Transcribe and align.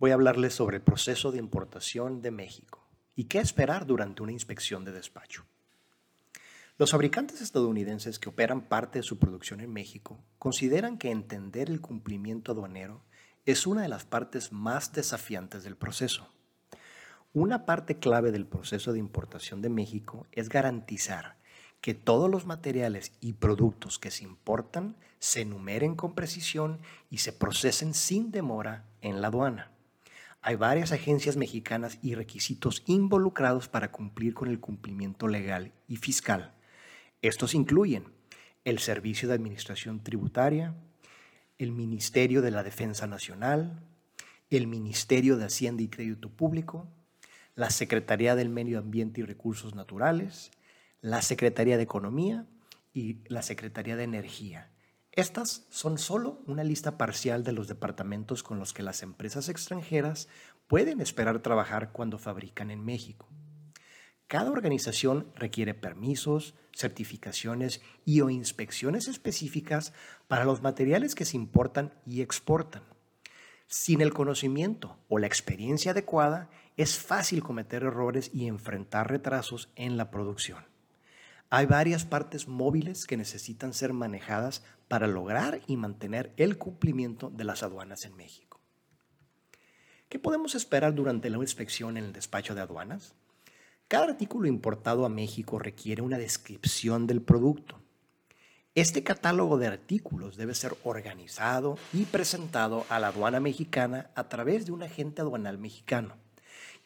voy 0.00 0.10
a 0.10 0.14
hablarles 0.14 0.54
sobre 0.54 0.78
el 0.78 0.82
proceso 0.82 1.30
de 1.30 1.38
importación 1.38 2.22
de 2.22 2.30
México 2.30 2.88
y 3.14 3.24
qué 3.24 3.38
esperar 3.38 3.86
durante 3.86 4.22
una 4.22 4.32
inspección 4.32 4.82
de 4.82 4.92
despacho. 4.92 5.44
Los 6.78 6.92
fabricantes 6.92 7.42
estadounidenses 7.42 8.18
que 8.18 8.30
operan 8.30 8.62
parte 8.62 9.00
de 9.00 9.02
su 9.02 9.18
producción 9.18 9.60
en 9.60 9.70
México 9.70 10.18
consideran 10.38 10.96
que 10.96 11.10
entender 11.10 11.68
el 11.68 11.82
cumplimiento 11.82 12.52
aduanero 12.52 13.02
es 13.44 13.66
una 13.66 13.82
de 13.82 13.88
las 13.88 14.06
partes 14.06 14.52
más 14.52 14.94
desafiantes 14.94 15.64
del 15.64 15.76
proceso. 15.76 16.32
Una 17.34 17.66
parte 17.66 17.98
clave 17.98 18.32
del 18.32 18.46
proceso 18.46 18.94
de 18.94 18.98
importación 18.98 19.60
de 19.60 19.68
México 19.68 20.26
es 20.32 20.48
garantizar 20.48 21.36
que 21.82 21.92
todos 21.92 22.30
los 22.30 22.46
materiales 22.46 23.12
y 23.20 23.34
productos 23.34 23.98
que 23.98 24.10
se 24.10 24.24
importan 24.24 24.96
se 25.18 25.42
enumeren 25.42 25.94
con 25.94 26.14
precisión 26.14 26.80
y 27.10 27.18
se 27.18 27.34
procesen 27.34 27.92
sin 27.92 28.30
demora 28.30 28.86
en 29.02 29.20
la 29.20 29.28
aduana. 29.28 29.70
Hay 30.42 30.56
varias 30.56 30.92
agencias 30.92 31.36
mexicanas 31.36 31.98
y 32.00 32.14
requisitos 32.14 32.82
involucrados 32.86 33.68
para 33.68 33.92
cumplir 33.92 34.32
con 34.32 34.48
el 34.48 34.58
cumplimiento 34.58 35.28
legal 35.28 35.72
y 35.86 35.96
fiscal. 35.96 36.54
Estos 37.20 37.54
incluyen 37.54 38.04
el 38.64 38.78
Servicio 38.78 39.28
de 39.28 39.34
Administración 39.34 40.02
Tributaria, 40.02 40.74
el 41.58 41.72
Ministerio 41.72 42.40
de 42.40 42.50
la 42.50 42.62
Defensa 42.62 43.06
Nacional, 43.06 43.82
el 44.48 44.66
Ministerio 44.66 45.36
de 45.36 45.44
Hacienda 45.44 45.82
y 45.82 45.88
Crédito 45.88 46.30
Público, 46.30 46.88
la 47.54 47.68
Secretaría 47.68 48.34
del 48.34 48.48
Medio 48.48 48.78
Ambiente 48.78 49.20
y 49.20 49.24
Recursos 49.24 49.74
Naturales, 49.74 50.52
la 51.02 51.20
Secretaría 51.20 51.76
de 51.76 51.82
Economía 51.82 52.46
y 52.94 53.18
la 53.28 53.42
Secretaría 53.42 53.96
de 53.96 54.04
Energía. 54.04 54.70
Estas 55.12 55.66
son 55.70 55.98
solo 55.98 56.40
una 56.46 56.62
lista 56.62 56.96
parcial 56.96 57.42
de 57.42 57.52
los 57.52 57.66
departamentos 57.66 58.44
con 58.44 58.60
los 58.60 58.72
que 58.72 58.84
las 58.84 59.02
empresas 59.02 59.48
extranjeras 59.48 60.28
pueden 60.68 61.00
esperar 61.00 61.40
trabajar 61.40 61.90
cuando 61.90 62.16
fabrican 62.16 62.70
en 62.70 62.84
México. 62.84 63.28
Cada 64.28 64.52
organización 64.52 65.32
requiere 65.34 65.74
permisos, 65.74 66.54
certificaciones 66.72 67.82
y 68.04 68.20
o 68.20 68.30
inspecciones 68.30 69.08
específicas 69.08 69.92
para 70.28 70.44
los 70.44 70.62
materiales 70.62 71.16
que 71.16 71.24
se 71.24 71.36
importan 71.36 71.92
y 72.06 72.20
exportan. 72.20 72.84
Sin 73.66 74.00
el 74.02 74.12
conocimiento 74.12 74.96
o 75.08 75.18
la 75.18 75.26
experiencia 75.26 75.90
adecuada, 75.90 76.48
es 76.76 76.96
fácil 76.96 77.42
cometer 77.42 77.82
errores 77.82 78.30
y 78.32 78.46
enfrentar 78.46 79.10
retrasos 79.10 79.72
en 79.74 79.96
la 79.96 80.12
producción. 80.12 80.69
Hay 81.52 81.66
varias 81.66 82.04
partes 82.04 82.46
móviles 82.46 83.08
que 83.08 83.16
necesitan 83.16 83.74
ser 83.74 83.92
manejadas 83.92 84.62
para 84.86 85.08
lograr 85.08 85.60
y 85.66 85.76
mantener 85.76 86.32
el 86.36 86.58
cumplimiento 86.58 87.28
de 87.28 87.42
las 87.42 87.64
aduanas 87.64 88.04
en 88.04 88.16
México. 88.16 88.60
¿Qué 90.08 90.20
podemos 90.20 90.54
esperar 90.54 90.94
durante 90.94 91.28
la 91.28 91.38
inspección 91.38 91.96
en 91.96 92.04
el 92.04 92.12
despacho 92.12 92.54
de 92.54 92.60
aduanas? 92.60 93.14
Cada 93.88 94.04
artículo 94.04 94.46
importado 94.46 95.04
a 95.04 95.08
México 95.08 95.58
requiere 95.58 96.02
una 96.02 96.18
descripción 96.18 97.08
del 97.08 97.20
producto. 97.20 97.80
Este 98.76 99.02
catálogo 99.02 99.58
de 99.58 99.66
artículos 99.66 100.36
debe 100.36 100.54
ser 100.54 100.76
organizado 100.84 101.76
y 101.92 102.04
presentado 102.04 102.86
a 102.88 103.00
la 103.00 103.08
aduana 103.08 103.40
mexicana 103.40 104.12
a 104.14 104.28
través 104.28 104.66
de 104.66 104.72
un 104.72 104.84
agente 104.84 105.20
aduanal 105.20 105.58
mexicano 105.58 106.16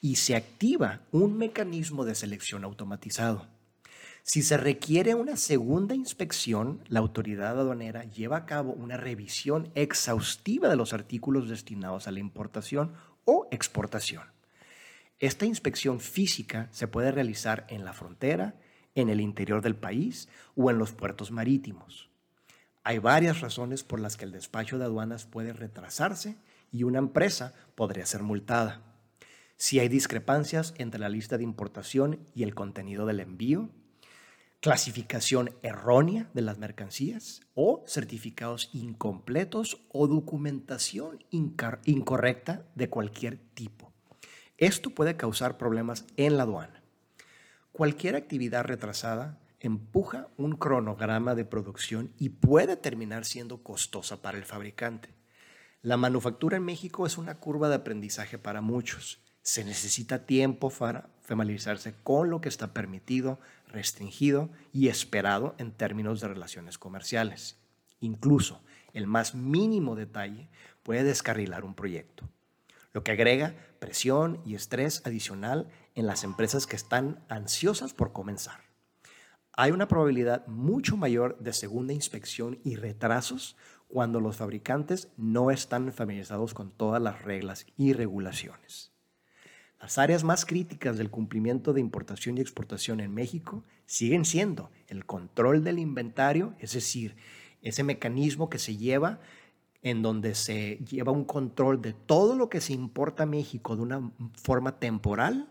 y 0.00 0.16
se 0.16 0.36
activa 0.36 1.02
un 1.12 1.36
mecanismo 1.36 2.06
de 2.06 2.14
selección 2.14 2.64
automatizado. 2.64 3.53
Si 4.26 4.40
se 4.40 4.56
requiere 4.56 5.14
una 5.14 5.36
segunda 5.36 5.94
inspección, 5.94 6.82
la 6.88 7.00
autoridad 7.00 7.60
aduanera 7.60 8.04
lleva 8.04 8.38
a 8.38 8.46
cabo 8.46 8.72
una 8.72 8.96
revisión 8.96 9.70
exhaustiva 9.74 10.70
de 10.70 10.76
los 10.76 10.94
artículos 10.94 11.46
destinados 11.50 12.08
a 12.08 12.10
la 12.10 12.20
importación 12.20 12.94
o 13.26 13.46
exportación. 13.50 14.22
Esta 15.18 15.44
inspección 15.44 16.00
física 16.00 16.68
se 16.72 16.88
puede 16.88 17.12
realizar 17.12 17.66
en 17.68 17.84
la 17.84 17.92
frontera, 17.92 18.54
en 18.94 19.10
el 19.10 19.20
interior 19.20 19.60
del 19.60 19.76
país 19.76 20.30
o 20.56 20.70
en 20.70 20.78
los 20.78 20.92
puertos 20.92 21.30
marítimos. 21.30 22.08
Hay 22.82 23.00
varias 23.00 23.42
razones 23.42 23.84
por 23.84 24.00
las 24.00 24.16
que 24.16 24.24
el 24.24 24.32
despacho 24.32 24.78
de 24.78 24.86
aduanas 24.86 25.26
puede 25.26 25.52
retrasarse 25.52 26.38
y 26.72 26.84
una 26.84 26.98
empresa 26.98 27.52
podría 27.74 28.06
ser 28.06 28.22
multada. 28.22 28.80
Si 29.58 29.80
hay 29.80 29.88
discrepancias 29.88 30.72
entre 30.78 30.98
la 30.98 31.10
lista 31.10 31.36
de 31.36 31.44
importación 31.44 32.20
y 32.34 32.42
el 32.44 32.54
contenido 32.54 33.04
del 33.04 33.20
envío, 33.20 33.68
clasificación 34.64 35.50
errónea 35.62 36.30
de 36.32 36.40
las 36.40 36.56
mercancías 36.56 37.42
o 37.52 37.84
certificados 37.86 38.70
incompletos 38.72 39.84
o 39.92 40.06
documentación 40.06 41.22
incorrecta 41.28 42.64
de 42.74 42.88
cualquier 42.88 43.36
tipo. 43.52 43.92
Esto 44.56 44.88
puede 44.88 45.18
causar 45.18 45.58
problemas 45.58 46.06
en 46.16 46.38
la 46.38 46.44
aduana. 46.44 46.82
Cualquier 47.72 48.16
actividad 48.16 48.64
retrasada 48.64 49.38
empuja 49.60 50.28
un 50.38 50.56
cronograma 50.56 51.34
de 51.34 51.44
producción 51.44 52.14
y 52.18 52.30
puede 52.30 52.78
terminar 52.78 53.26
siendo 53.26 53.62
costosa 53.62 54.22
para 54.22 54.38
el 54.38 54.46
fabricante. 54.46 55.10
La 55.82 55.98
manufactura 55.98 56.56
en 56.56 56.64
México 56.64 57.04
es 57.04 57.18
una 57.18 57.34
curva 57.34 57.68
de 57.68 57.74
aprendizaje 57.74 58.38
para 58.38 58.62
muchos. 58.62 59.20
Se 59.44 59.62
necesita 59.62 60.24
tiempo 60.24 60.70
para 60.70 61.10
familiarizarse 61.20 61.94
con 62.02 62.30
lo 62.30 62.40
que 62.40 62.48
está 62.48 62.72
permitido, 62.72 63.38
restringido 63.68 64.48
y 64.72 64.88
esperado 64.88 65.54
en 65.58 65.70
términos 65.70 66.22
de 66.22 66.28
relaciones 66.28 66.78
comerciales. 66.78 67.58
Incluso 68.00 68.62
el 68.94 69.06
más 69.06 69.34
mínimo 69.34 69.96
detalle 69.96 70.48
puede 70.82 71.04
descarrilar 71.04 71.62
un 71.62 71.74
proyecto, 71.74 72.26
lo 72.94 73.04
que 73.04 73.12
agrega 73.12 73.54
presión 73.80 74.40
y 74.46 74.54
estrés 74.54 75.02
adicional 75.04 75.68
en 75.94 76.06
las 76.06 76.24
empresas 76.24 76.66
que 76.66 76.76
están 76.76 77.22
ansiosas 77.28 77.92
por 77.92 78.14
comenzar. 78.14 78.62
Hay 79.52 79.72
una 79.72 79.88
probabilidad 79.88 80.46
mucho 80.46 80.96
mayor 80.96 81.38
de 81.38 81.52
segunda 81.52 81.92
inspección 81.92 82.60
y 82.64 82.76
retrasos 82.76 83.58
cuando 83.88 84.20
los 84.20 84.36
fabricantes 84.36 85.08
no 85.18 85.50
están 85.50 85.92
familiarizados 85.92 86.54
con 86.54 86.70
todas 86.70 87.02
las 87.02 87.20
reglas 87.20 87.66
y 87.76 87.92
regulaciones. 87.92 88.93
Las 89.80 89.98
áreas 89.98 90.24
más 90.24 90.46
críticas 90.46 90.96
del 90.96 91.10
cumplimiento 91.10 91.72
de 91.72 91.80
importación 91.80 92.38
y 92.38 92.40
exportación 92.40 93.00
en 93.00 93.12
México 93.12 93.64
siguen 93.86 94.24
siendo 94.24 94.70
el 94.88 95.04
control 95.04 95.62
del 95.62 95.78
inventario, 95.78 96.54
es 96.58 96.72
decir, 96.72 97.16
ese 97.60 97.82
mecanismo 97.82 98.48
que 98.48 98.58
se 98.58 98.76
lleva 98.76 99.20
en 99.82 100.00
donde 100.00 100.34
se 100.34 100.76
lleva 100.90 101.12
un 101.12 101.24
control 101.24 101.82
de 101.82 101.92
todo 101.92 102.36
lo 102.36 102.48
que 102.48 102.62
se 102.62 102.72
importa 102.72 103.24
a 103.24 103.26
México 103.26 103.76
de 103.76 103.82
una 103.82 104.10
forma 104.42 104.78
temporal 104.78 105.50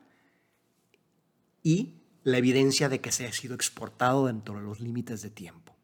y 1.62 1.94
la 2.24 2.40
evidencia 2.40 2.90
de 2.90 3.00
que 3.00 3.12
se 3.12 3.28
ha 3.28 3.32
sido 3.32 3.54
exportado 3.54 4.26
dentro 4.26 4.56
de 4.56 4.62
los 4.62 4.80
límites 4.80 5.22
de 5.22 5.30
tiempo. 5.30 5.76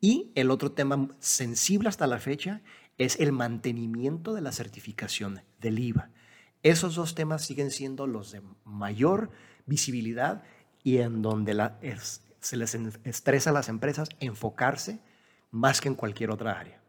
Y 0.00 0.32
el 0.34 0.50
otro 0.50 0.72
tema 0.72 1.08
sensible 1.18 1.88
hasta 1.88 2.06
la 2.06 2.18
fecha 2.18 2.62
es 2.98 3.18
el 3.18 3.32
mantenimiento 3.32 4.32
de 4.34 4.40
la 4.40 4.52
certificación 4.52 5.42
del 5.60 5.78
IVA. 5.78 6.10
Esos 6.62 6.94
dos 6.94 7.14
temas 7.14 7.42
siguen 7.42 7.70
siendo 7.70 8.06
los 8.06 8.32
de 8.32 8.42
mayor 8.64 9.30
visibilidad 9.66 10.42
y 10.82 10.98
en 10.98 11.22
donde 11.22 11.70
se 12.40 12.56
les 12.56 12.74
estresa 13.04 13.50
a 13.50 13.52
las 13.52 13.68
empresas 13.68 14.08
enfocarse 14.20 15.00
más 15.50 15.80
que 15.80 15.88
en 15.88 15.94
cualquier 15.94 16.30
otra 16.30 16.58
área. 16.58 16.80